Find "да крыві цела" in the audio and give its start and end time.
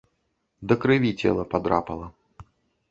0.71-1.43